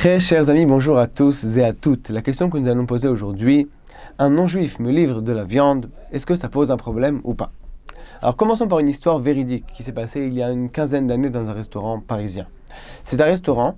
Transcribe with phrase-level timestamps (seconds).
[0.00, 2.08] Très chers amis, bonjour à tous et à toutes.
[2.08, 3.68] La question que nous allons poser aujourd'hui,
[4.18, 7.52] un non-juif me livre de la viande, est-ce que ça pose un problème ou pas?
[8.22, 11.28] Alors commençons par une histoire véridique qui s'est passée il y a une quinzaine d'années
[11.28, 12.46] dans un restaurant parisien.
[13.04, 13.76] C'est un restaurant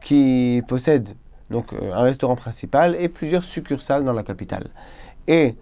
[0.00, 1.16] qui possède
[1.50, 4.68] donc euh, un restaurant principal et plusieurs succursales dans la capitale.
[5.26, 5.56] Et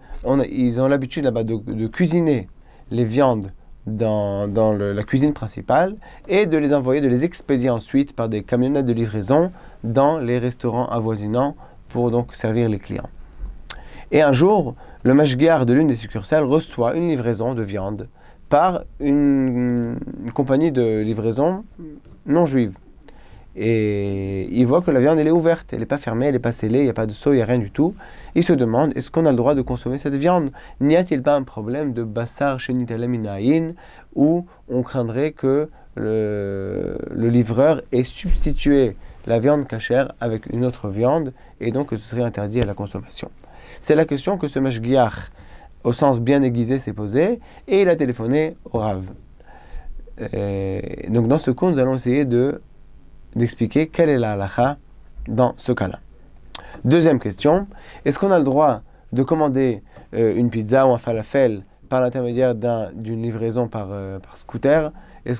[0.51, 2.49] ils ont l'habitude là-bas de cuisiner
[2.91, 3.51] les viandes
[3.87, 4.47] dans,
[4.77, 5.95] la cuisine principale
[6.27, 9.51] et de les envoyer, de les expédier ensuite par des camionnettes de livraison
[9.83, 11.55] dans les restaurants avoisinants
[11.89, 13.09] pour donc servir les clients.
[14.11, 18.07] Et un jour, le mashgiar de l'une des succursales reçoit une livraison de viande
[18.49, 19.97] par une
[20.33, 21.65] compagnie de livraison
[22.25, 22.77] non juive.
[23.55, 26.39] Et il voit que la viande, elle est ouverte, elle n'est pas fermée, elle n'est
[26.39, 27.93] pas scellée, il n'y a pas de seau, il n'y a rien du tout.
[28.33, 30.51] Il se demande, est-ce qu'on a le droit de consommer cette viande?
[30.81, 33.75] N'y a-t-il pas un problème de bassar shenitaleminaïn
[34.15, 38.95] où on craindrait que le, livreur ait substitué
[39.27, 41.31] la viande cachère avec une autre viande
[41.61, 43.29] et donc que ce serait interdit à la consommation?
[43.81, 45.31] C'est la question que ce mashgiach,
[45.83, 49.05] au sens bien aiguisé, s'est posé et il a téléphoné au Rav.
[50.17, 52.59] donc dans ce coup, nous allons essayer de
[53.35, 54.77] d'expliquer quelle est la halakha
[55.27, 55.99] dans ce cas-là.
[56.85, 57.67] Deuxième question,
[58.05, 58.81] est-ce qu'on a le droit
[59.11, 64.91] de commander euh, une pizza ou un falafel par l'intermédiaire d'une livraison par, euh, scooter?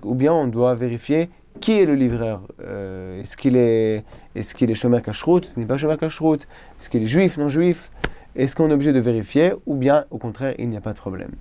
[0.03, 4.03] Ou bien on doit vérifier qui est le livreur euh, Est-ce qu'il est,
[4.35, 7.91] est, qu'il est chômeur cacheroute Ce n'est pas chômeur Est-ce qu'il est juif, non juif?
[8.35, 10.97] Est-ce qu'on est obligé de vérifier Ou bien au contraire, il n'y a pas de
[10.97, 11.31] problème?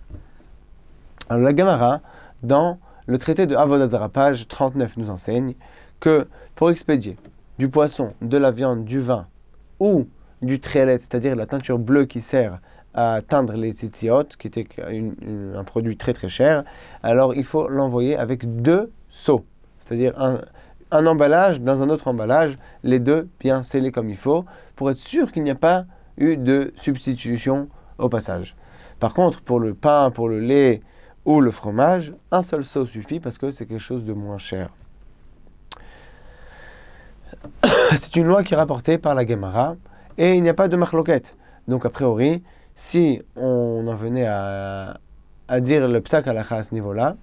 [1.29, 2.01] Alors la Gamara,
[2.43, 5.55] dans le traité de Avodazara, page 39, nous enseigne
[6.03, 7.17] que pour expédier
[7.59, 9.29] du poisson, de la viande, du vin
[9.79, 10.09] ou
[10.43, 12.59] du trélet, c'est-à-dire la teinture bleue qui sert
[12.93, 16.65] à teindre les tzitziot, qui était un produit très très cher,
[17.05, 19.45] alors il faut l'envoyer avec deux seaux,
[19.79, 20.41] c'est-à-dire un,
[20.91, 24.45] un, emballage dans un autre emballage, les deux bien scellés comme il faut,
[24.75, 28.57] pour être sûr qu'il n'y a pas eu de substitution au passage.
[28.99, 30.83] Par contre, pour le pain, pour le lait
[31.25, 34.71] ou le fromage, un seul seau suffit parce que c'est quelque chose de moins cher.
[37.97, 39.77] c'est une loi qui est rapportée par la Gemara
[40.19, 41.37] et il n'y a pas de marloquette.
[41.69, 42.43] Donc, a priori,
[42.75, 44.99] si on en venait à,
[45.61, 47.17] dire le psak à ce niveau-là,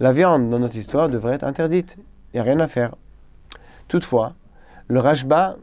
[0.00, 1.96] la viande dans notre histoire devrait être interdite.
[2.32, 2.94] Il n'y a rien à faire.
[3.88, 4.34] Toutefois,
[4.88, 5.56] le Rashba,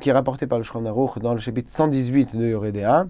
[0.00, 3.06] qui est rapporté par le Aruch dans le chapitre 118 de Yoredea,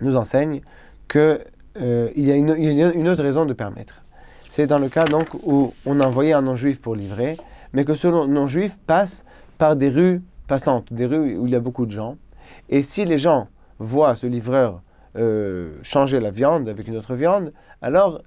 [0.00, 0.60] nous enseigne
[1.08, 1.40] qu'il
[1.80, 4.02] euh, y, a une, autre raison de permettre.
[4.50, 7.36] C'est dans le cas donc où on a envoyé un non-juif pour livrer,
[7.74, 9.24] mais que ce non-juif passe
[9.58, 12.16] par des rues passantes, des rues où il y a beaucoup de gens.
[12.68, 13.48] Et si les gens
[13.78, 14.80] voient ce livreur
[15.16, 17.52] euh, changer la viande avec une autre viande,
[17.82, 18.22] alors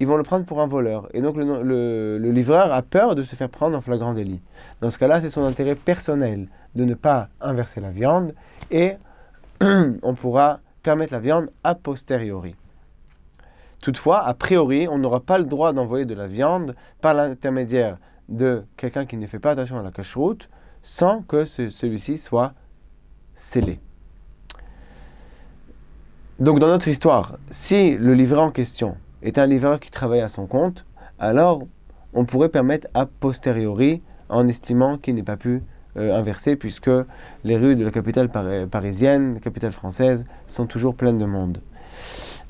[0.00, 1.08] ils vont le prendre pour un voleur.
[1.14, 4.40] Et donc le, livreur a peur de se faire prendre en flagrant délit.
[4.80, 8.34] Dans ce cas-là, c'est son intérêt personnel de ne pas inverser la viande
[8.70, 8.94] et
[9.60, 12.56] on pourra permettre la viande a posteriori.
[13.82, 17.96] Toutefois, a priori, on n'aura pas le droit d'envoyer de la viande par l'intermédiaire
[18.28, 20.48] de quelqu'un qui ne fait pas attention à la cache-route
[20.82, 22.54] sans que celui-ci soit
[23.34, 23.80] scellé.
[26.40, 30.28] Donc dans notre histoire, si le livreur en question est un livreur qui travaille à
[30.28, 30.84] son compte,
[31.18, 31.62] alors
[32.14, 35.62] on pourrait permettre a posteriori en estimant qu'il n'ait pas pu
[35.96, 36.90] euh, inverser puisque
[37.44, 38.28] les rues de la capitale
[38.68, 41.60] parisienne, la capitale française, sont toujours pleines de monde.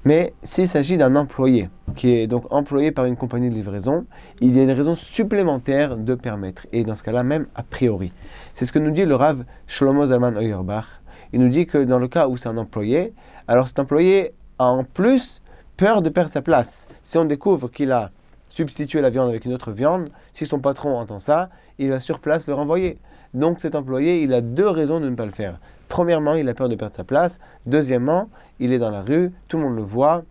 [0.04, 4.04] Mais s'il s'agit d'un employé, qui est donc employé par une compagnie de livraison,
[4.40, 8.12] il y a une raison supplémentaire de permettre, et dans ce cas-là même a priori.
[8.52, 10.86] C'est ce que nous dit le Rav Shlomo Zalman Auerbach.
[11.32, 13.14] Il nous dit que dans le cas où c'est un employé,
[13.46, 15.40] alors cet employé a en plus
[15.76, 16.88] peur de perdre sa place.
[17.02, 18.10] Si on découvre qu'il a
[18.48, 21.48] substitué la viande avec une autre viande, si son patron entend ça,
[21.78, 22.98] il va sur place le renvoyer.
[23.34, 25.58] Donc cet employé, il a deux raisons de ne pas le faire.
[25.88, 27.38] Premièrement, il a peur de perdre sa place.
[27.66, 28.28] Deuxièmement,
[28.60, 30.22] il est dans la rue, tout le monde le voit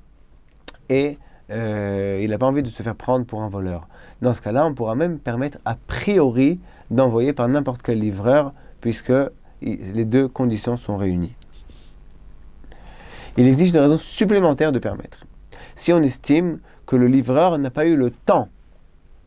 [0.90, 1.18] et
[1.52, 3.88] euh, il n'a pas envie de se faire prendre pour un voleur.
[4.22, 6.60] Dans ce cas-là, on pourra même permettre a priori
[6.90, 9.14] d'envoyer par n'importe quel livreur puisque
[9.62, 11.36] les deux conditions sont réunies.
[13.38, 15.25] Il existe une raison supplémentaire de permettre.
[15.75, 18.50] Si on estime que le livreur n'a pas eu le temps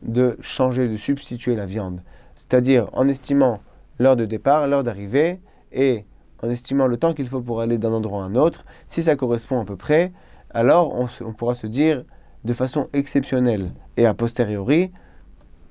[0.02, 2.00] de changer, de substituer la viande,
[2.34, 3.60] c'est-à-dire en estimant
[3.99, 5.41] l'heure de départ, l'heure d'arrivée
[5.73, 6.05] et
[6.43, 9.17] en estimant le temps qu'il faut pour aller d'un endroit à un autre, si ça
[9.17, 10.12] correspond à peu près,
[10.50, 12.05] alors on, pourra se dire
[12.44, 14.93] de façon exceptionnelle et a posteriori,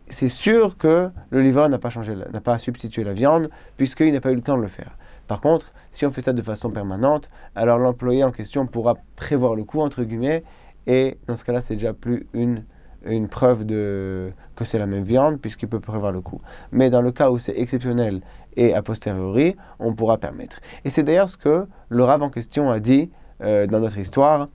[0.10, 4.22] c'est sûr que le livreur n'a pas changé, n'a pas substitué la viande puisqu'il n'a
[4.22, 4.98] pas eu le temps de le faire.
[5.28, 9.56] Par contre, si on fait ça de façon permanente, alors l'employé en question pourra prévoir
[9.56, 10.44] le coût entre guillemets
[10.86, 12.66] et dans ce cas-là, c'est déjà plus une
[13.06, 16.42] une preuve de, que c'est la même viande, puisqu'il peut prévoir le coût.
[16.72, 18.22] Mais dans le cas où c'est exceptionnel
[18.56, 20.60] et a posteriori, on pourra permettre.
[20.86, 23.10] Et c'est d'ailleurs ce que le Rav en question a dit
[23.42, 24.48] euh, dans notre histoire.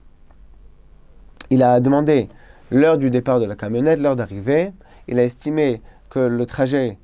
[1.49, 2.29] Il a demandé
[2.71, 4.71] l'heure du départ de la camionnette, l'heure d'arrivée.
[5.07, 6.97] Il a estimé que le trajet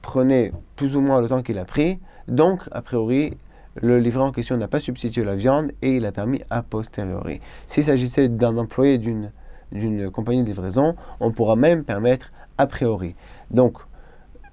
[0.00, 1.98] prenait plus ou moins le temps qu'il a pris.
[2.28, 3.36] Donc, a priori,
[3.76, 7.40] le livreur en question n'a pas substitué la viande et il a permis a posteriori.
[7.66, 9.30] S'il s'agissait d'un employé d'une
[9.72, 13.14] d'une compagnie de livraison, on pourra même permettre a priori.
[13.50, 13.78] Donc,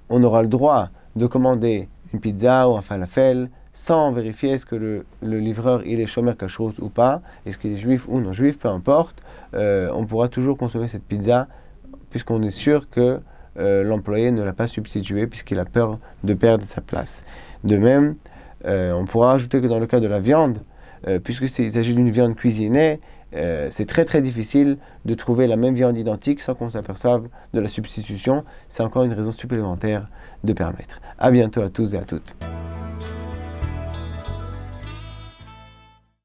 [0.10, 4.76] on aura le droit de commander une pizza ou un falafel sans vérifier est-ce que
[4.76, 8.60] le, livreur il est chômeur chose ou pas, est-ce qu'il est juif ou non juif,
[8.60, 9.22] peu importe,
[9.54, 11.48] euh, on pourra toujours consommer cette pizza
[12.10, 13.20] puisqu'on est sûr que
[13.58, 17.24] euh, l'employé ne l'a pas substitué puisqu'il a peur de perdre sa place.
[17.64, 18.16] De même,
[18.66, 20.60] euh, on pourra ajouter que dans le cas de la viande,
[21.24, 23.00] puisqu'il s'agit d'une viande cuisinée,
[23.32, 27.68] c'est très très difficile de trouver la même viande identique sans qu'on s'aperçoive de la
[27.68, 28.44] substitution.
[28.68, 30.08] C'est encore une raison supplémentaire
[30.44, 31.00] de permettre.
[31.20, 32.36] A bientôt à tous et à toutes.